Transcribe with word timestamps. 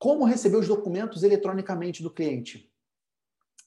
Como 0.00 0.24
receber 0.24 0.56
os 0.56 0.66
documentos 0.66 1.22
eletronicamente 1.22 2.02
do 2.02 2.10
cliente? 2.10 2.72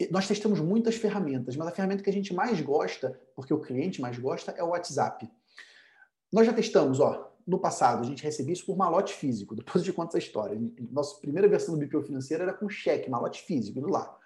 Nós 0.10 0.28
testamos 0.28 0.60
muitas 0.60 0.96
ferramentas, 0.96 1.56
mas 1.56 1.68
a 1.68 1.72
ferramenta 1.72 2.02
que 2.02 2.10
a 2.10 2.14
gente 2.14 2.34
mais 2.34 2.60
gosta, 2.60 3.22
porque 3.36 3.54
o 3.54 3.62
cliente 3.62 4.02
mais 4.02 4.18
gosta, 4.18 4.52
é 4.54 4.64
o 4.64 4.70
WhatsApp. 4.70 5.30
Nós 6.32 6.48
já 6.48 6.52
testamos, 6.52 7.00
ó, 7.00 7.32
no 7.46 7.60
passado, 7.60 8.02
a 8.02 8.06
gente 8.08 8.24
recebia 8.24 8.52
isso 8.52 8.66
por 8.66 8.76
malote 8.76 9.14
físico. 9.14 9.54
Depois 9.56 9.84
de 9.84 9.94
conta 9.94 10.18
essa 10.18 10.26
história. 10.26 10.60
Nossa 10.92 11.22
primeira 11.22 11.48
versão 11.48 11.78
do 11.78 11.86
BPO 11.86 12.02
financeiro 12.02 12.42
era 12.42 12.54
com 12.54 12.68
cheque, 12.68 13.12
malote 13.12 13.44
físico, 13.44 13.80
do 13.80 13.90
lá. 13.90 14.18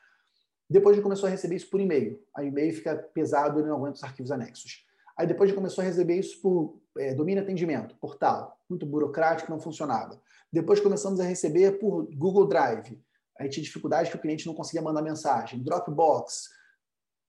Depois 0.69 0.93
a 0.93 0.95
gente 0.95 1.03
começou 1.03 1.27
a 1.27 1.29
receber 1.29 1.57
isso 1.57 1.69
por 1.69 1.81
e-mail. 1.81 2.23
A 2.33 2.41
e-mail 2.41 2.73
fica 2.73 2.95
pesado, 2.95 3.59
ele 3.59 3.67
não 3.67 3.75
aguenta 3.75 3.97
os 3.97 4.03
arquivos 4.03 4.31
anexos. 4.31 4.85
Aí 5.17 5.27
depois 5.27 5.49
a 5.49 5.51
gente 5.51 5.57
começou 5.57 5.81
a 5.81 5.85
receber 5.85 6.17
isso 6.17 6.39
por 6.41 6.79
é, 6.99 7.13
domínio 7.13 7.43
atendimento, 7.43 7.95
portal, 7.95 8.59
muito 8.69 8.85
burocrático, 8.85 9.51
não 9.51 9.59
funcionava. 9.59 10.21
Depois 10.51 10.79
começamos 10.79 11.19
a 11.19 11.23
receber 11.23 11.79
por 11.79 12.07
Google 12.15 12.47
Drive. 12.47 13.01
Aí 13.39 13.49
tinha 13.49 13.63
dificuldade 13.63 14.09
que 14.09 14.15
o 14.15 14.19
cliente 14.19 14.47
não 14.47 14.53
conseguia 14.53 14.81
mandar 14.81 15.01
mensagem. 15.01 15.61
Dropbox. 15.61 16.49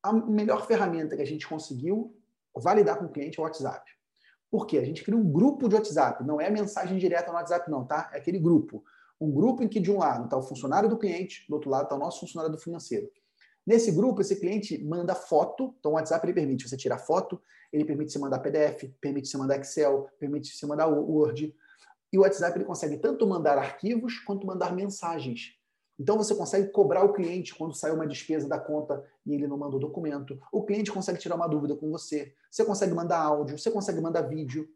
A 0.03 0.13
melhor 0.13 0.67
ferramenta 0.67 1.17
que 1.17 1.23
a 1.23 1.27
gente 1.27 1.47
conseguiu 1.47 2.17
validar 2.57 2.99
com 2.99 3.07
o 3.07 3.11
cliente 3.11 3.39
é 3.39 3.43
o 3.43 3.45
WhatsApp. 3.45 3.91
Por 4.51 4.67
quê? 4.67 4.79
A 4.79 4.85
gente 4.85 5.05
cria 5.05 5.17
um 5.17 5.31
grupo 5.31 5.69
de 5.69 5.75
WhatsApp. 5.75 6.25
Não 6.25 6.41
é 6.41 6.49
mensagem 6.49 6.97
direta 6.97 7.31
no 7.31 7.37
WhatsApp, 7.37 7.71
não, 7.71 7.85
tá? 7.85 8.11
É 8.13 8.19
aquele 8.19 8.39
grupo. 8.39 8.83
Um 9.21 9.31
grupo 9.31 9.63
em 9.63 9.69
que 9.69 9.81
de 9.81 9.91
um 9.91 9.99
lado 9.99 10.25
está 10.25 10.37
o 10.37 10.43
funcionário 10.43 10.89
do 10.89 10.97
cliente, 10.97 11.45
do 11.49 11.55
outro 11.55 11.69
lado 11.69 11.85
está 11.85 11.97
o 11.97 11.99
nosso 11.99 12.21
funcionário 12.21 12.55
do 12.55 12.61
financeiro. 12.61 13.11
Nesse 13.69 13.93
grupo, 13.93 14.23
esse 14.23 14.37
cliente 14.37 14.83
manda 14.83 15.15
foto, 15.15 15.75
então 15.79 15.93
o 15.93 15.95
WhatsApp 15.97 16.25
ele 16.25 16.33
permite 16.33 16.67
você 16.67 16.75
tirar 16.75 16.97
foto, 16.97 17.39
ele 17.71 17.85
permite 17.85 18.11
você 18.11 18.19
mandar 18.19 18.39
PDF, 18.39 18.91
permite 18.99 19.29
você 19.29 19.37
mandar 19.37 19.61
Excel, 19.61 20.09
permite 20.19 20.57
você 20.57 20.65
mandar 20.65 20.87
Word. 20.87 21.55
E 22.11 22.17
o 22.17 22.23
WhatsApp 22.23 22.57
ele 22.57 22.65
consegue 22.65 22.97
tanto 22.97 23.27
mandar 23.27 23.59
arquivos 23.59 24.21
quanto 24.21 24.47
mandar 24.47 24.75
mensagens. 24.75 25.53
Então 25.99 26.17
você 26.17 26.35
consegue 26.35 26.69
cobrar 26.71 27.05
o 27.05 27.13
cliente 27.13 27.55
quando 27.55 27.75
sai 27.75 27.91
uma 27.91 28.07
despesa 28.07 28.49
da 28.49 28.59
conta 28.59 29.05
e 29.27 29.35
ele 29.35 29.47
não 29.47 29.59
manda 29.59 29.77
o 29.77 29.79
documento. 29.79 30.41
O 30.51 30.65
cliente 30.65 30.91
consegue 30.91 31.19
tirar 31.19 31.35
uma 31.35 31.47
dúvida 31.47 31.77
com 31.77 31.91
você. 31.91 32.33
Você 32.51 32.65
consegue 32.65 32.95
mandar 32.95 33.21
áudio, 33.21 33.59
você 33.59 33.71
consegue 33.71 34.01
mandar 34.01 34.23
vídeo. 34.23 34.67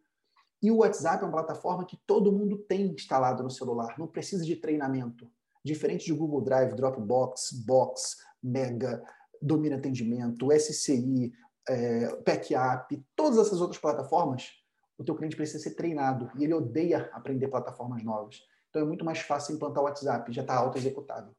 E 0.62 0.70
o 0.70 0.80
WhatsApp 0.80 1.24
é 1.24 1.26
uma 1.26 1.32
plataforma 1.32 1.86
que 1.86 1.96
todo 2.06 2.30
mundo 2.30 2.58
tem 2.58 2.88
instalado 2.88 3.42
no 3.42 3.50
celular, 3.50 3.98
não 3.98 4.06
precisa 4.06 4.44
de 4.44 4.54
treinamento. 4.54 5.26
Diferente 5.64 6.04
de 6.04 6.12
Google 6.12 6.42
Drive, 6.42 6.74
Dropbox, 6.74 7.52
Box, 7.52 8.18
Mega, 8.42 9.02
Domina 9.40 9.76
Atendimento, 9.76 10.50
SCI, 10.52 11.32
é, 11.68 12.16
PackApp, 12.16 13.04
todas 13.14 13.38
essas 13.38 13.60
outras 13.60 13.80
plataformas, 13.80 14.50
o 14.98 15.04
teu 15.04 15.14
cliente 15.14 15.36
precisa 15.36 15.62
ser 15.62 15.74
treinado 15.74 16.30
e 16.36 16.44
ele 16.44 16.54
odeia 16.54 17.10
aprender 17.12 17.48
plataformas 17.48 18.02
novas. 18.04 18.40
Então 18.70 18.82
é 18.82 18.84
muito 18.84 19.04
mais 19.04 19.20
fácil 19.20 19.54
implantar 19.54 19.82
o 19.82 19.86
WhatsApp, 19.86 20.32
já 20.32 20.42
está 20.42 20.54
auto-executável. 20.54 21.34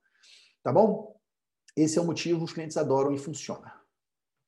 Tá 0.64 0.72
bom? 0.72 1.20
Esse 1.76 1.98
é 1.98 2.02
o 2.02 2.06
motivo, 2.06 2.44
os 2.44 2.54
clientes 2.54 2.78
adoram 2.78 3.12
e 3.12 3.18
funciona. 3.18 3.74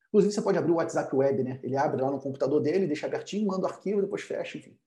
Inclusive, 0.08 0.34
você 0.34 0.42
pode 0.42 0.58
abrir 0.58 0.72
o 0.72 0.76
WhatsApp 0.76 1.14
Web, 1.14 1.44
né? 1.44 1.60
Ele 1.64 1.76
abre 1.76 2.02
lá 2.02 2.10
no 2.10 2.22
computador 2.22 2.62
dele, 2.62 2.88
deixa 2.88 3.08
abertinho, 3.08 3.48
manda 3.48 3.68
o 3.68 3.70
arquivo, 3.70 4.02
depois 4.02 4.22
fecha, 4.22 4.58
enfim. 4.58 4.78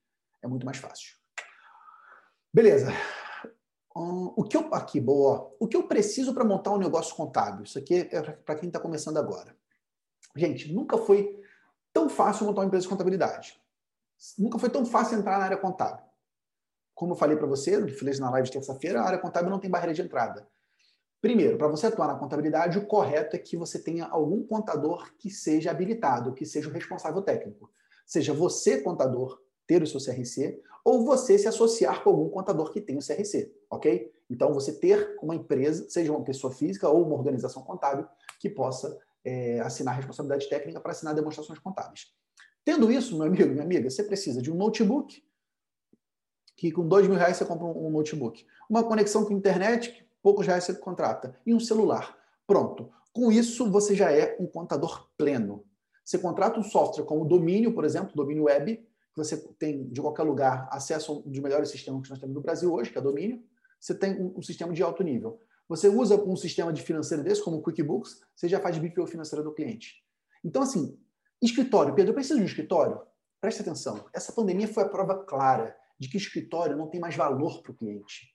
É 0.42 0.46
muito 0.46 0.64
mais 0.64 0.78
fácil. 0.78 1.16
Beleza. 2.54 2.92
Hum, 3.96 4.32
o 4.36 4.44
que 4.44 4.56
eu 4.56 4.72
aqui, 4.72 5.00
boa. 5.00 5.54
O 5.58 5.66
que 5.66 5.76
eu 5.76 5.82
preciso 5.84 6.32
para 6.34 6.44
montar 6.44 6.72
um 6.72 6.78
negócio 6.78 7.14
contábil? 7.14 7.64
Isso 7.64 7.78
aqui 7.78 8.08
é 8.10 8.20
para 8.20 8.54
quem 8.54 8.68
está 8.68 8.78
começando 8.78 9.16
agora. 9.16 9.56
Gente, 10.36 10.72
nunca 10.72 10.98
foi 10.98 11.42
tão 11.92 12.08
fácil 12.08 12.46
montar 12.46 12.60
uma 12.60 12.66
empresa 12.66 12.84
de 12.84 12.88
contabilidade. 12.88 13.60
Nunca 14.38 14.58
foi 14.58 14.70
tão 14.70 14.84
fácil 14.84 15.18
entrar 15.18 15.38
na 15.38 15.44
área 15.44 15.56
contábil. 15.56 16.04
Como 16.94 17.12
eu 17.12 17.16
falei 17.16 17.36
para 17.36 17.46
você, 17.46 17.88
falei 17.92 18.18
na 18.18 18.30
live 18.30 18.46
de 18.46 18.52
terça-feira, 18.52 19.00
a 19.00 19.04
área 19.04 19.18
contábil 19.18 19.50
não 19.50 19.58
tem 19.58 19.70
barreira 19.70 19.94
de 19.94 20.02
entrada. 20.02 20.48
Primeiro, 21.20 21.58
para 21.58 21.66
você 21.66 21.86
atuar 21.86 22.06
na 22.06 22.14
contabilidade, 22.14 22.78
o 22.78 22.86
correto 22.86 23.34
é 23.34 23.38
que 23.38 23.56
você 23.56 23.78
tenha 23.80 24.06
algum 24.06 24.44
contador 24.46 25.12
que 25.18 25.30
seja 25.30 25.70
habilitado, 25.70 26.32
que 26.32 26.46
seja 26.46 26.68
o 26.68 26.72
responsável 26.72 27.22
técnico. 27.22 27.70
Seja 28.06 28.32
você, 28.32 28.80
contador, 28.80 29.40
ter 29.68 29.82
o 29.82 29.86
seu 29.86 30.00
CRC, 30.00 30.60
ou 30.82 31.04
você 31.04 31.38
se 31.38 31.46
associar 31.46 32.02
com 32.02 32.10
algum 32.10 32.30
contador 32.30 32.72
que 32.72 32.80
tenha 32.80 32.98
o 32.98 33.06
CRC, 33.06 33.54
ok? 33.70 34.10
Então, 34.30 34.52
você 34.52 34.72
ter 34.72 35.16
uma 35.22 35.34
empresa, 35.34 35.88
seja 35.88 36.10
uma 36.10 36.24
pessoa 36.24 36.52
física 36.52 36.88
ou 36.88 37.06
uma 37.06 37.14
organização 37.14 37.62
contábil, 37.62 38.06
que 38.40 38.48
possa 38.48 38.98
é, 39.24 39.60
assinar 39.60 39.94
responsabilidade 39.94 40.48
técnica 40.48 40.80
para 40.80 40.92
assinar 40.92 41.14
demonstrações 41.14 41.58
contábeis. 41.58 42.12
Tendo 42.64 42.90
isso, 42.90 43.16
meu 43.16 43.26
amigo, 43.26 43.50
minha 43.50 43.62
amiga, 43.62 43.88
você 43.88 44.02
precisa 44.02 44.40
de 44.40 44.50
um 44.50 44.54
notebook, 44.54 45.22
que 46.56 46.72
com 46.72 46.88
dois 46.88 47.06
mil 47.06 47.16
reais 47.16 47.36
você 47.36 47.44
compra 47.44 47.66
um 47.66 47.90
notebook. 47.90 48.44
Uma 48.68 48.82
conexão 48.82 49.24
com 49.24 49.32
internet, 49.32 49.92
que 49.92 50.04
poucos 50.22 50.46
reais 50.46 50.64
você 50.64 50.74
contrata. 50.74 51.38
E 51.46 51.54
um 51.54 51.60
celular. 51.60 52.18
Pronto. 52.46 52.90
Com 53.12 53.30
isso, 53.30 53.70
você 53.70 53.94
já 53.94 54.10
é 54.10 54.36
um 54.40 54.46
contador 54.46 55.08
pleno. 55.16 55.64
Você 56.04 56.18
contrata 56.18 56.58
um 56.58 56.62
software 56.62 57.04
como 57.04 57.22
o 57.22 57.28
Domínio, 57.28 57.74
por 57.74 57.84
exemplo, 57.84 58.14
Domínio 58.14 58.44
Web, 58.44 58.82
você 59.16 59.36
tem 59.58 59.88
de 59.88 60.00
qualquer 60.00 60.22
lugar 60.22 60.68
acesso 60.70 61.12
a 61.12 61.16
um 61.16 61.30
dos 61.30 61.40
melhores 61.40 61.70
sistemas 61.70 62.02
que 62.02 62.10
nós 62.10 62.18
temos 62.18 62.34
no 62.34 62.40
Brasil 62.40 62.72
hoje, 62.72 62.90
que 62.90 62.98
é 62.98 63.00
domínio, 63.00 63.42
você 63.80 63.94
tem 63.94 64.20
um, 64.20 64.38
um 64.38 64.42
sistema 64.42 64.72
de 64.72 64.82
alto 64.82 65.02
nível. 65.02 65.40
Você 65.68 65.88
usa 65.88 66.16
um 66.16 66.36
sistema 66.36 66.72
de 66.72 66.82
financeiro 66.82 67.22
desse, 67.22 67.42
como 67.42 67.58
o 67.58 67.62
QuickBooks, 67.62 68.20
você 68.34 68.48
já 68.48 68.58
faz 68.58 68.78
BPO 68.78 69.06
financeira 69.06 69.44
do 69.44 69.52
cliente. 69.52 70.02
Então, 70.42 70.62
assim, 70.62 70.98
escritório. 71.42 71.94
Pedro, 71.94 72.10
eu 72.10 72.14
preciso 72.14 72.36
de 72.36 72.42
um 72.42 72.46
escritório? 72.46 73.00
Preste 73.40 73.60
atenção. 73.60 74.06
Essa 74.14 74.32
pandemia 74.32 74.66
foi 74.66 74.84
a 74.84 74.88
prova 74.88 75.24
clara 75.24 75.76
de 75.98 76.08
que 76.08 76.16
escritório 76.16 76.76
não 76.76 76.88
tem 76.88 77.00
mais 77.00 77.14
valor 77.14 77.62
para 77.62 77.72
o 77.72 77.74
cliente. 77.74 78.34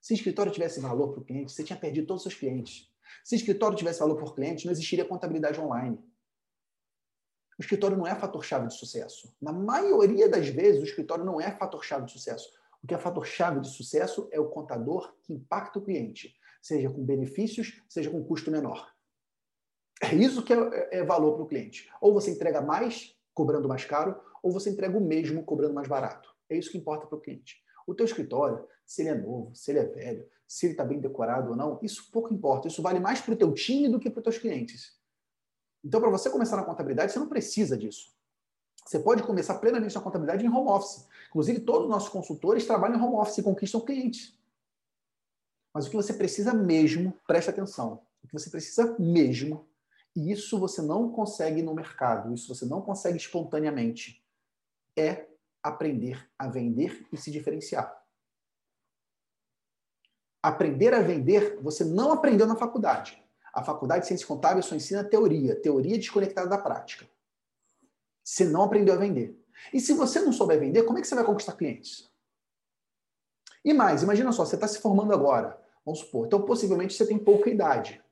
Se 0.00 0.14
escritório 0.14 0.52
tivesse 0.52 0.80
valor 0.80 1.10
para 1.10 1.20
o 1.20 1.24
cliente, 1.24 1.52
você 1.52 1.64
tinha 1.64 1.78
perdido 1.78 2.06
todos 2.06 2.24
os 2.24 2.30
seus 2.30 2.40
clientes. 2.40 2.88
Se 3.24 3.34
escritório 3.34 3.76
tivesse 3.76 3.98
valor 3.98 4.16
por 4.16 4.34
cliente, 4.34 4.64
não 4.64 4.72
existiria 4.72 5.04
contabilidade 5.04 5.60
online. 5.60 5.98
O 7.58 7.62
escritório 7.62 7.96
não 7.96 8.06
é 8.06 8.14
fator-chave 8.14 8.68
de 8.68 8.74
sucesso. 8.74 9.34
Na 9.42 9.52
maioria 9.52 10.28
das 10.28 10.48
vezes, 10.48 10.80
o 10.80 10.84
escritório 10.84 11.24
não 11.24 11.40
é 11.40 11.50
fator-chave 11.50 12.06
de 12.06 12.12
sucesso. 12.12 12.48
O 12.82 12.86
que 12.86 12.94
é 12.94 12.98
fator-chave 12.98 13.60
de 13.60 13.68
sucesso 13.68 14.28
é 14.30 14.38
o 14.38 14.48
contador 14.48 15.12
que 15.22 15.32
impacta 15.32 15.80
o 15.80 15.82
cliente, 15.82 16.36
seja 16.62 16.88
com 16.88 17.04
benefícios, 17.04 17.82
seja 17.88 18.10
com 18.10 18.22
custo 18.22 18.50
menor. 18.50 18.88
É 20.00 20.14
isso 20.14 20.44
que 20.44 20.52
é, 20.52 20.98
é 20.98 21.04
valor 21.04 21.34
para 21.34 21.42
o 21.42 21.48
cliente. 21.48 21.90
Ou 22.00 22.14
você 22.14 22.30
entrega 22.30 22.60
mais, 22.60 23.16
cobrando 23.34 23.66
mais 23.66 23.84
caro, 23.84 24.20
ou 24.40 24.52
você 24.52 24.70
entrega 24.70 24.96
o 24.96 25.00
mesmo, 25.00 25.42
cobrando 25.42 25.74
mais 25.74 25.88
barato. 25.88 26.32
É 26.48 26.56
isso 26.56 26.70
que 26.70 26.78
importa 26.78 27.06
para 27.06 27.18
o 27.18 27.20
cliente. 27.20 27.56
O 27.84 27.94
teu 27.94 28.06
escritório, 28.06 28.64
se 28.86 29.02
ele 29.02 29.08
é 29.08 29.14
novo, 29.14 29.52
se 29.56 29.72
ele 29.72 29.80
é 29.80 29.84
velho, 29.84 30.28
se 30.46 30.66
ele 30.66 30.74
está 30.74 30.84
bem 30.84 31.00
decorado 31.00 31.50
ou 31.50 31.56
não, 31.56 31.80
isso 31.82 32.08
pouco 32.12 32.32
importa. 32.32 32.68
Isso 32.68 32.80
vale 32.80 33.00
mais 33.00 33.20
para 33.20 33.34
o 33.34 33.36
teu 33.36 33.52
time 33.52 33.88
do 33.88 33.98
que 33.98 34.08
para 34.08 34.20
os 34.20 34.24
teus 34.24 34.38
clientes. 34.38 34.97
Então, 35.84 36.00
para 36.00 36.10
você 36.10 36.28
começar 36.30 36.56
na 36.56 36.64
contabilidade, 36.64 37.12
você 37.12 37.18
não 37.18 37.28
precisa 37.28 37.76
disso. 37.76 38.12
Você 38.84 38.98
pode 38.98 39.22
começar 39.22 39.58
plenamente 39.58 39.94
na 39.94 40.00
contabilidade 40.00 40.44
em 40.44 40.48
home 40.48 40.70
office. 40.70 41.06
Inclusive, 41.28 41.60
todos 41.60 41.84
os 41.84 41.90
nossos 41.90 42.08
consultores 42.08 42.66
trabalham 42.66 42.98
em 42.98 43.02
home 43.02 43.16
office 43.16 43.38
e 43.38 43.42
conquistam 43.42 43.80
clientes. 43.80 44.36
Mas 45.74 45.86
o 45.86 45.90
que 45.90 45.96
você 45.96 46.14
precisa 46.14 46.54
mesmo, 46.54 47.12
preste 47.26 47.50
atenção, 47.50 48.02
o 48.22 48.26
que 48.26 48.32
você 48.32 48.50
precisa 48.50 48.96
mesmo, 48.98 49.68
e 50.16 50.32
isso 50.32 50.58
você 50.58 50.82
não 50.82 51.12
consegue 51.12 51.62
no 51.62 51.74
mercado, 51.74 52.32
isso 52.34 52.52
você 52.52 52.64
não 52.64 52.80
consegue 52.80 53.16
espontaneamente, 53.16 54.24
é 54.96 55.28
aprender 55.62 56.28
a 56.38 56.48
vender 56.48 57.06
e 57.12 57.16
se 57.16 57.30
diferenciar. 57.30 58.02
Aprender 60.42 60.94
a 60.94 61.00
vender, 61.00 61.60
você 61.60 61.84
não 61.84 62.10
aprendeu 62.10 62.46
na 62.46 62.56
faculdade. 62.56 63.22
A 63.52 63.62
faculdade 63.62 64.02
de 64.02 64.08
ciências 64.08 64.28
contábeis 64.28 64.66
só 64.66 64.74
ensina 64.74 65.02
teoria, 65.02 65.56
teoria 65.56 65.96
desconectada 65.96 66.48
da 66.48 66.58
prática. 66.58 67.08
Você 68.22 68.44
não 68.44 68.62
aprendeu 68.62 68.94
a 68.94 68.98
vender. 68.98 69.38
E 69.72 69.80
se 69.80 69.92
você 69.92 70.20
não 70.20 70.32
souber 70.32 70.60
vender, 70.60 70.84
como 70.84 70.98
é 70.98 71.00
que 71.00 71.08
você 71.08 71.14
vai 71.14 71.24
conquistar 71.24 71.54
clientes? 71.54 72.08
E 73.64 73.72
mais, 73.72 74.02
imagina 74.02 74.32
só, 74.32 74.44
você 74.44 74.54
está 74.54 74.68
se 74.68 74.78
formando 74.78 75.12
agora, 75.12 75.60
vamos 75.84 76.00
supor, 76.00 76.26
então 76.26 76.42
possivelmente 76.42 76.94
você 76.94 77.06
tem 77.06 77.18
pouca 77.18 77.50
idade. 77.50 78.02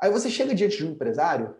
Aí 0.00 0.10
você 0.10 0.30
chega 0.30 0.54
diante 0.54 0.76
de 0.76 0.86
um 0.86 0.92
empresário 0.92 1.56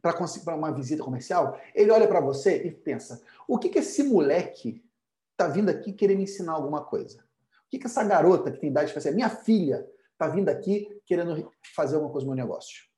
para 0.00 0.54
uma 0.54 0.72
visita 0.72 1.02
comercial, 1.02 1.58
ele 1.74 1.90
olha 1.90 2.06
para 2.06 2.20
você 2.20 2.62
e 2.62 2.70
pensa: 2.70 3.20
o 3.46 3.58
que, 3.58 3.68
que 3.68 3.80
esse 3.80 4.02
moleque 4.02 4.84
está 5.32 5.48
vindo 5.48 5.68
aqui 5.68 5.92
querer 5.92 6.16
me 6.16 6.24
ensinar 6.24 6.52
alguma 6.52 6.84
coisa? 6.84 7.18
O 7.66 7.70
que, 7.70 7.78
que 7.78 7.86
essa 7.86 8.04
garota 8.04 8.50
que 8.50 8.58
tem 8.58 8.70
idade 8.70 8.88
de 8.88 8.94
fazer? 8.94 9.12
Minha 9.12 9.28
filha 9.28 9.88
está 10.18 10.26
vindo 10.26 10.48
aqui 10.48 11.00
querendo 11.06 11.50
fazer 11.74 11.94
alguma 11.94 12.10
coisa 12.10 12.26
no 12.26 12.34
meu 12.34 12.44
negócio. 12.44 12.88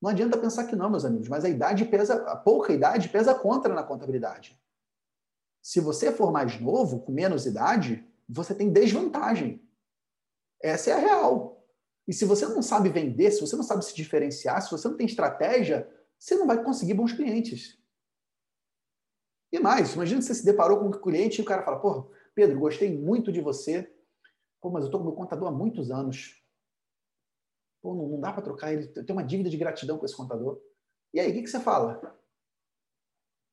Não 0.00 0.08
adianta 0.08 0.38
pensar 0.38 0.64
que 0.66 0.76
não, 0.76 0.88
meus 0.88 1.04
amigos, 1.04 1.28
mas 1.28 1.44
a 1.44 1.48
idade 1.48 1.84
pesa, 1.84 2.14
a 2.30 2.36
pouca 2.36 2.72
idade 2.72 3.08
pesa 3.08 3.34
contra 3.34 3.74
na 3.74 3.82
contabilidade. 3.82 4.58
Se 5.60 5.80
você 5.80 6.12
for 6.12 6.32
mais 6.32 6.58
novo, 6.58 7.00
com 7.00 7.12
menos 7.12 7.44
idade, 7.44 8.08
você 8.26 8.54
tem 8.54 8.72
desvantagem. 8.72 9.68
Essa 10.62 10.90
é 10.90 10.92
a 10.94 10.98
real. 10.98 11.66
E 12.08 12.14
se 12.14 12.24
você 12.24 12.46
não 12.46 12.62
sabe 12.62 12.88
vender, 12.88 13.30
se 13.30 13.40
você 13.40 13.56
não 13.56 13.62
sabe 13.62 13.84
se 13.84 13.94
diferenciar, 13.94 14.62
se 14.62 14.70
você 14.70 14.88
não 14.88 14.96
tem 14.96 15.06
estratégia, 15.06 15.90
você 16.18 16.36
não 16.36 16.46
vai 16.46 16.62
conseguir 16.62 16.94
bons 16.94 17.12
clientes. 17.12 17.78
E 19.52 19.58
mais, 19.58 19.94
imagina 19.94 20.20
que 20.20 20.26
você 20.26 20.34
se 20.34 20.44
deparou 20.44 20.78
com 20.78 20.86
um 20.86 20.90
cliente 20.92 21.40
e 21.40 21.42
o 21.42 21.44
cara 21.44 21.62
fala: 21.62 21.80
Pô, 21.80 22.10
Pedro, 22.34 22.58
gostei 22.58 22.96
muito 22.96 23.30
de 23.32 23.40
você, 23.40 23.92
Pô, 24.60 24.70
mas 24.70 24.82
eu 24.82 24.88
estou 24.88 25.00
com 25.00 25.06
meu 25.06 25.16
contador 25.16 25.48
há 25.48 25.52
muitos 25.52 25.90
anos. 25.90 26.42
Pô, 27.80 27.94
não, 27.94 28.08
não 28.08 28.20
dá 28.20 28.32
para 28.32 28.42
trocar 28.42 28.72
ele. 28.72 28.92
Eu 28.94 29.04
tenho 29.04 29.18
uma 29.18 29.24
dívida 29.24 29.48
de 29.48 29.56
gratidão 29.56 29.98
com 29.98 30.04
esse 30.04 30.16
contador. 30.16 30.60
E 31.14 31.20
aí, 31.20 31.30
o 31.30 31.34
que, 31.34 31.42
que 31.42 31.50
você 31.50 31.60
fala? 31.60 31.98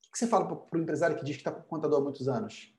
O 0.07 0.12
que 0.12 0.18
você 0.18 0.27
fala 0.27 0.56
para 0.56 0.77
o 0.77 0.81
empresário 0.81 1.18
que 1.18 1.24
diz 1.24 1.38
que 1.38 1.42
está 1.42 1.51
com 1.51 1.62
o 1.62 1.63
contador 1.63 2.00
há 2.00 2.04
muitos 2.04 2.27
anos? 2.27 2.74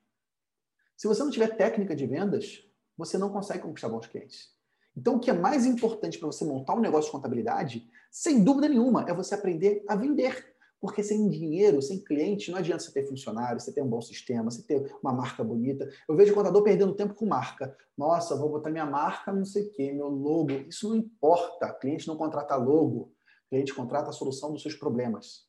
Se 0.96 1.06
você 1.06 1.22
não 1.22 1.30
tiver 1.30 1.56
técnica 1.56 1.94
de 1.94 2.06
vendas, 2.06 2.64
você 2.96 3.16
não 3.16 3.32
consegue 3.32 3.62
conquistar 3.62 3.88
bons 3.88 4.06
clientes. 4.06 4.52
Então, 4.96 5.14
o 5.14 5.20
que 5.20 5.31
é 5.31 5.32
mais 5.32 5.64
importante 5.64 6.19
para 6.19 6.26
você 6.26 6.44
montar 6.44 6.74
um 6.74 6.81
negócio 6.81 7.06
de 7.06 7.12
contabilidade, 7.12 7.88
sem 8.10 8.42
dúvida 8.42 8.69
nenhuma, 8.69 9.08
é 9.08 9.14
você 9.14 9.34
aprender 9.36 9.84
a 9.88 9.94
vender. 9.94 10.56
Porque 10.80 11.02
sem 11.02 11.28
dinheiro, 11.28 11.82
sem 11.82 11.98
cliente, 11.98 12.52
não 12.52 12.58
adianta 12.58 12.84
você 12.84 12.92
ter 12.92 13.04
funcionário, 13.04 13.58
você 13.58 13.72
ter 13.72 13.82
um 13.82 13.88
bom 13.88 14.00
sistema, 14.00 14.50
você 14.50 14.62
ter 14.62 14.96
uma 15.02 15.12
marca 15.12 15.42
bonita. 15.42 15.88
Eu 16.08 16.14
vejo 16.14 16.32
o 16.32 16.34
contador 16.34 16.62
perdendo 16.62 16.94
tempo 16.94 17.14
com 17.14 17.26
marca. 17.26 17.76
Nossa, 17.96 18.36
vou 18.36 18.48
botar 18.48 18.70
minha 18.70 18.86
marca, 18.86 19.32
não 19.32 19.44
sei 19.44 19.64
o 19.64 19.70
quê, 19.72 19.92
meu 19.92 20.08
logo. 20.08 20.52
Isso 20.69 20.88
não 20.88 20.96
importa. 20.96 21.72
Cliente 21.75 22.06
não 22.06 22.16
contrata 22.16 22.54
logo. 22.54 23.12
Cliente 23.48 23.75
contrata 23.75 24.10
a 24.10 24.12
solução 24.12 24.52
dos 24.52 24.62
seus 24.62 24.75
problemas. 24.75 25.48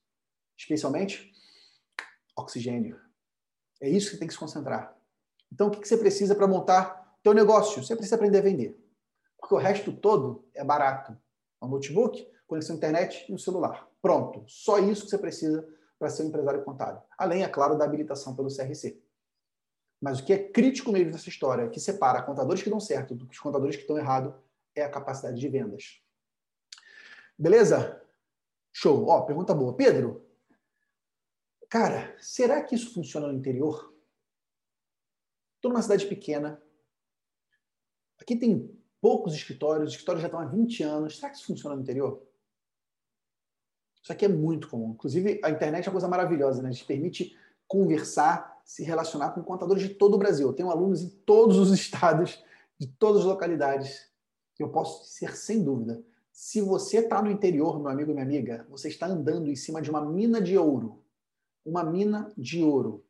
Especialmente 0.57 1.31
oxigênio. 2.35 2.99
É 3.81 3.89
isso 3.89 4.11
que 4.11 4.17
tem 4.17 4.27
que 4.27 4.33
se 4.33 4.39
concentrar. 4.39 4.97
Então, 5.51 5.67
o 5.67 5.71
que 5.71 5.87
você 5.87 5.97
precisa 5.97 6.35
para 6.35 6.47
montar 6.47 7.17
teu 7.23 7.33
negócio? 7.33 7.83
Você 7.83 7.95
precisa 7.95 8.15
aprender 8.15 8.39
a 8.39 8.41
vender. 8.41 8.79
Porque 9.37 9.53
o 9.53 9.57
resto 9.57 9.91
todo 9.93 10.47
é 10.53 10.63
barato. 10.63 11.17
Um 11.61 11.67
notebook, 11.67 12.27
conexão 12.47 12.75
à 12.75 12.77
internet 12.77 13.25
e 13.29 13.33
um 13.33 13.37
celular. 13.37 13.88
Pronto. 14.01 14.43
Só 14.47 14.79
isso 14.79 15.03
que 15.03 15.09
você 15.09 15.17
precisa 15.17 15.67
para 15.97 16.09
ser 16.09 16.23
um 16.23 16.27
empresário 16.27 16.63
contábil. 16.63 17.01
Além, 17.17 17.43
é 17.43 17.49
claro, 17.49 17.77
da 17.77 17.85
habilitação 17.85 18.35
pelo 18.35 18.47
CRC. 18.47 19.01
Mas 20.01 20.19
o 20.19 20.25
que 20.25 20.31
é 20.31 20.49
crítico 20.49 20.91
mesmo 20.91 21.11
nessa 21.11 21.27
história, 21.27 21.69
que 21.69 21.79
separa 21.79 22.23
contadores 22.23 22.63
que 22.63 22.69
dão 22.69 22.79
certo 22.79 23.13
dos 23.13 23.37
contadores 23.37 23.75
que 23.75 23.81
estão 23.81 23.97
errados, 23.97 24.33
é 24.73 24.81
a 24.81 24.89
capacidade 24.89 25.37
de 25.37 25.49
vendas. 25.49 26.01
Beleza? 27.37 28.01
Show. 28.71 29.07
Ó, 29.07 29.21
pergunta 29.21 29.53
boa. 29.53 29.75
Pedro, 29.75 30.25
cara, 31.69 32.15
será 32.19 32.63
que 32.63 32.75
isso 32.75 32.93
funciona 32.93 33.27
no 33.27 33.33
interior? 33.33 33.93
Estou 35.55 35.71
numa 35.71 35.81
cidade 35.81 36.05
pequena. 36.05 36.61
Aqui 38.17 38.37
tem 38.37 38.73
poucos 39.01 39.33
escritórios, 39.33 39.89
os 39.89 39.93
escritórios 39.93 40.21
já 40.21 40.27
estão 40.27 40.39
há 40.39 40.45
20 40.45 40.83
anos. 40.83 41.17
Será 41.17 41.29
que 41.29 41.37
isso 41.37 41.47
funciona 41.47 41.75
no 41.75 41.81
interior? 41.81 42.25
Isso 44.09 44.13
aqui 44.13 44.25
é 44.25 44.27
muito 44.27 44.67
comum. 44.69 44.93
Inclusive, 44.93 45.39
a 45.43 45.51
internet 45.51 45.85
é 45.85 45.87
uma 45.87 45.91
coisa 45.91 46.07
maravilhosa, 46.07 46.63
né? 46.63 46.69
A 46.69 46.71
gente 46.71 46.85
permite 46.85 47.37
conversar, 47.67 48.59
se 48.65 48.83
relacionar 48.83 49.29
com 49.33 49.43
contadores 49.43 49.83
de 49.83 49.89
todo 49.89 50.15
o 50.15 50.17
Brasil. 50.17 50.47
Eu 50.47 50.53
tenho 50.53 50.71
alunos 50.71 51.03
em 51.03 51.09
todos 51.09 51.59
os 51.59 51.69
estados, 51.79 52.43
de 52.79 52.87
todas 52.87 53.19
as 53.19 53.25
localidades. 53.27 54.09
Eu 54.57 54.69
posso 54.69 55.05
ser 55.05 55.37
sem 55.37 55.63
dúvida. 55.63 56.03
Se 56.31 56.59
você 56.59 56.97
está 56.97 57.21
no 57.21 57.29
interior, 57.29 57.79
meu 57.79 57.87
amigo 57.87 58.09
e 58.09 58.13
minha 58.15 58.25
amiga, 58.25 58.65
você 58.67 58.87
está 58.87 59.05
andando 59.05 59.47
em 59.47 59.55
cima 59.55 59.79
de 59.79 59.91
uma 59.91 60.03
mina 60.03 60.41
de 60.41 60.57
ouro. 60.57 61.03
Uma 61.63 61.83
mina 61.83 62.33
de 62.35 62.63
ouro. 62.63 63.05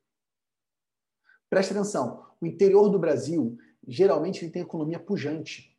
Preste 1.50 1.72
atenção. 1.72 2.26
O 2.42 2.46
interior 2.46 2.90
do 2.90 3.00
Brasil, 3.00 3.58
geralmente, 3.88 4.44
ele 4.44 4.52
tem 4.52 4.64
economia 4.64 5.00
pujante. 5.00 5.79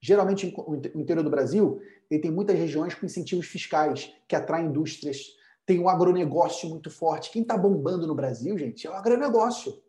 Geralmente, 0.00 0.54
o 0.56 1.00
interior 1.00 1.22
do 1.22 1.30
Brasil, 1.30 1.80
ele 2.10 2.20
tem 2.20 2.30
muitas 2.30 2.56
regiões 2.56 2.94
com 2.94 3.06
incentivos 3.06 3.46
fiscais 3.46 4.12
que 4.28 4.36
atraem 4.36 4.66
indústrias. 4.66 5.34
Tem 5.64 5.78
um 5.78 5.88
agronegócio 5.88 6.68
muito 6.68 6.90
forte. 6.90 7.30
Quem 7.30 7.42
está 7.42 7.56
bombando 7.56 8.06
no 8.06 8.14
Brasil, 8.14 8.56
gente, 8.56 8.86
é 8.86 8.90
o 8.90 8.94
agronegócio. 8.94 9.82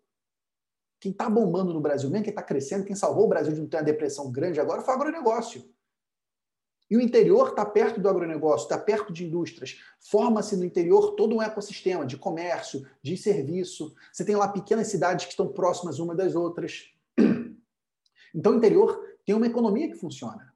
Quem 0.99 1.11
está 1.11 1.29
bombando 1.29 1.73
no 1.73 1.79
Brasil, 1.79 2.09
mesmo 2.09 2.23
quem 2.23 2.31
está 2.31 2.41
crescendo, 2.41 2.85
quem 2.85 2.95
salvou 2.95 3.25
o 3.25 3.29
Brasil 3.29 3.53
de 3.53 3.61
não 3.61 3.67
ter 3.67 3.77
uma 3.77 3.83
depressão 3.83 4.31
grande 4.31 4.59
agora 4.59 4.81
foi 4.81 4.93
o 4.93 4.97
agronegócio. 4.97 5.63
E 6.89 6.95
o 6.95 7.01
interior 7.01 7.49
está 7.49 7.65
perto 7.65 7.99
do 7.99 8.07
agronegócio, 8.07 8.63
está 8.63 8.77
perto 8.77 9.11
de 9.11 9.25
indústrias. 9.25 9.77
Forma-se 9.99 10.55
no 10.55 10.63
interior 10.63 11.15
todo 11.15 11.35
um 11.35 11.41
ecossistema 11.41 12.05
de 12.05 12.17
comércio, 12.17 12.87
de 13.03 13.17
serviço. 13.17 13.93
Você 14.11 14.23
tem 14.23 14.35
lá 14.35 14.47
pequenas 14.47 14.87
cidades 14.87 15.25
que 15.25 15.31
estão 15.31 15.49
próximas 15.49 15.99
uma 15.99 16.15
das 16.15 16.33
outras. 16.33 16.89
Então, 18.33 18.53
o 18.53 18.55
interior 18.55 19.01
tem 19.27 19.35
uma 19.35 19.45
economia 19.45 19.89
que 19.89 19.99
funciona. 19.99 20.53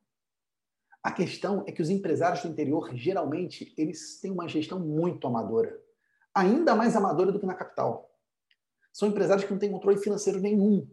A 1.03 1.11
questão 1.11 1.65
é 1.67 1.73
que 1.73 1.81
os 1.81 1.89
empresários 1.89 2.41
do 2.41 2.47
interior, 2.47 2.95
geralmente, 2.95 3.73
eles 3.77 4.17
têm 4.21 4.31
uma 4.31 4.47
gestão 4.47 4.79
muito 4.79 5.27
amadora. 5.27 5.77
Ainda 6.33 6.73
mais 6.73 6.95
amadora 6.95 7.33
do 7.33 7.39
que 7.39 7.45
na 7.45 7.53
capital. 7.53 8.09
São 8.93 9.09
empresários 9.09 9.43
que 9.43 9.51
não 9.51 9.59
têm 9.59 9.69
controle 9.69 9.97
financeiro 9.97 10.39
nenhum. 10.39 10.87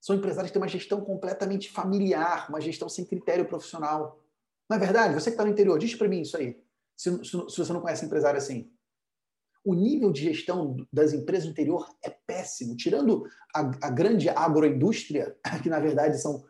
São 0.00 0.14
empresários 0.14 0.50
que 0.50 0.52
têm 0.52 0.62
uma 0.62 0.68
gestão 0.68 1.00
completamente 1.00 1.72
familiar, 1.72 2.48
uma 2.48 2.60
gestão 2.60 2.88
sem 2.88 3.04
critério 3.04 3.48
profissional. 3.48 4.22
Não 4.70 4.76
é 4.76 4.80
verdade? 4.80 5.14
Você 5.14 5.30
que 5.30 5.34
está 5.34 5.44
no 5.44 5.50
interior, 5.50 5.80
diz 5.80 5.96
para 5.96 6.08
mim 6.08 6.20
isso 6.20 6.36
aí. 6.36 6.62
Se, 6.96 7.10
se, 7.24 7.30
se, 7.30 7.58
você 7.58 7.72
não 7.72 7.80
conhece 7.80 8.06
empresário 8.06 8.38
assim. 8.38 8.70
O 9.64 9.74
nível 9.74 10.12
de 10.12 10.22
gestão 10.22 10.76
das 10.92 11.12
empresas 11.12 11.46
do 11.46 11.50
interior 11.50 11.88
é 12.00 12.10
péssimo. 12.10 12.76
Tirando 12.76 13.24
a, 13.52 13.88
a 13.88 13.90
grande 13.90 14.28
agroindústria, 14.28 15.36
que 15.64 15.68
na 15.68 15.80
verdade 15.80 16.20
são 16.20 16.44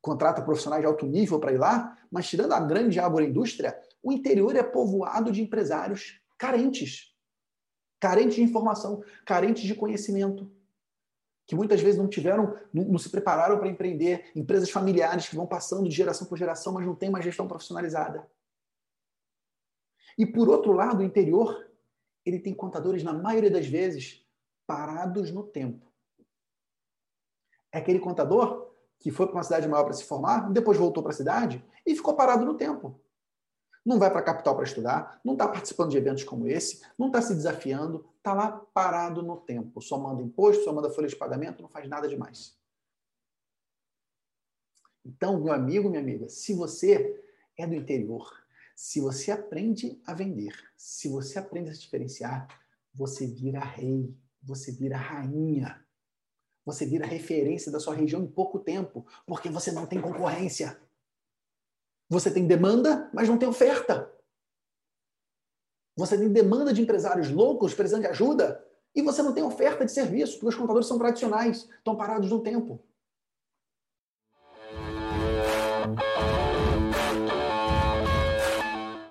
contrata 0.00 0.42
profissionais 0.42 0.82
de 0.82 0.86
alto 0.86 1.06
nível 1.06 1.38
para 1.38 1.52
ir 1.52 1.58
lá, 1.58 1.98
mas 2.10 2.28
tirando 2.28 2.52
a 2.52 2.60
grande 2.60 2.98
agroindústria, 2.98 3.80
o 4.02 4.12
interior 4.12 4.54
é 4.56 4.62
povoado 4.62 5.30
de 5.30 5.42
empresários 5.42 6.20
carentes, 6.38 7.14
carentes 8.00 8.36
de 8.36 8.42
informação, 8.42 9.02
carentes 9.26 9.62
de 9.62 9.74
conhecimento, 9.74 10.50
que 11.46 11.54
muitas 11.54 11.80
vezes 11.80 11.98
não 11.98 12.08
tiveram, 12.08 12.56
não, 12.72 12.84
não 12.84 12.98
se 12.98 13.10
prepararam 13.10 13.58
para 13.58 13.68
empreender, 13.68 14.30
empresas 14.34 14.70
familiares 14.70 15.28
que 15.28 15.36
vão 15.36 15.46
passando 15.46 15.88
de 15.88 15.94
geração 15.94 16.26
por 16.26 16.38
geração, 16.38 16.72
mas 16.72 16.86
não 16.86 16.94
tem 16.94 17.08
uma 17.08 17.20
gestão 17.20 17.46
profissionalizada. 17.46 18.26
E 20.16 20.24
por 20.24 20.48
outro 20.48 20.72
lado, 20.72 21.00
o 21.00 21.04
interior, 21.04 21.68
ele 22.24 22.38
tem 22.38 22.54
contadores, 22.54 23.02
na 23.02 23.12
maioria 23.12 23.50
das 23.50 23.66
vezes, 23.66 24.24
parados 24.66 25.30
no 25.30 25.42
tempo. 25.42 25.90
É 27.72 27.78
aquele 27.78 27.98
contador 27.98 28.69
que 29.00 29.10
foi 29.10 29.26
para 29.26 29.36
uma 29.36 29.42
cidade 29.42 29.66
maior 29.66 29.84
para 29.84 29.94
se 29.94 30.04
formar, 30.04 30.52
depois 30.52 30.76
voltou 30.76 31.02
para 31.02 31.10
a 31.10 31.16
cidade 31.16 31.64
e 31.86 31.96
ficou 31.96 32.14
parado 32.14 32.44
no 32.44 32.54
tempo. 32.54 33.00
Não 33.84 33.98
vai 33.98 34.10
para 34.10 34.20
a 34.20 34.22
capital 34.22 34.54
para 34.54 34.64
estudar, 34.64 35.18
não 35.24 35.32
está 35.32 35.48
participando 35.48 35.90
de 35.90 35.96
eventos 35.96 36.22
como 36.22 36.46
esse, 36.46 36.82
não 36.98 37.06
está 37.06 37.22
se 37.22 37.34
desafiando, 37.34 38.06
está 38.18 38.34
lá 38.34 38.52
parado 38.52 39.22
no 39.22 39.38
tempo. 39.38 39.80
Só 39.80 39.98
manda 39.98 40.22
imposto, 40.22 40.64
só 40.64 40.72
manda 40.72 40.90
folha 40.90 41.08
de 41.08 41.16
pagamento, 41.16 41.62
não 41.62 41.68
faz 41.70 41.88
nada 41.88 42.06
demais. 42.06 42.54
Então, 45.02 45.40
meu 45.40 45.54
amigo, 45.54 45.88
minha 45.88 46.02
amiga, 46.02 46.28
se 46.28 46.54
você 46.54 47.18
é 47.56 47.66
do 47.66 47.74
interior, 47.74 48.30
se 48.76 49.00
você 49.00 49.30
aprende 49.30 49.98
a 50.06 50.12
vender, 50.12 50.54
se 50.76 51.08
você 51.08 51.38
aprende 51.38 51.70
a 51.70 51.74
se 51.74 51.80
diferenciar, 51.80 52.46
você 52.94 53.26
vira 53.26 53.60
rei, 53.60 54.14
você 54.42 54.70
vira 54.70 54.98
rainha 54.98 55.82
você 56.70 56.86
vira 56.86 57.06
referência 57.06 57.70
da 57.70 57.80
sua 57.80 57.94
região 57.94 58.22
em 58.22 58.26
pouco 58.26 58.58
tempo, 58.58 59.06
porque 59.26 59.48
você 59.48 59.72
não 59.72 59.86
tem 59.86 60.00
concorrência. 60.00 60.80
Você 62.08 62.30
tem 62.30 62.46
demanda, 62.46 63.10
mas 63.12 63.28
não 63.28 63.38
tem 63.38 63.48
oferta. 63.48 64.12
Você 65.96 66.16
tem 66.16 66.28
demanda 66.32 66.72
de 66.72 66.82
empresários 66.82 67.30
loucos 67.30 67.74
precisando 67.74 68.02
de 68.02 68.08
ajuda 68.08 68.64
e 68.94 69.02
você 69.02 69.22
não 69.22 69.32
tem 69.32 69.44
oferta 69.44 69.84
de 69.84 69.92
serviço, 69.92 70.34
porque 70.34 70.48
os 70.48 70.54
contadores 70.54 70.88
são 70.88 70.98
tradicionais, 70.98 71.68
estão 71.78 71.96
parados 71.96 72.30
no 72.30 72.42
tempo. 72.42 72.82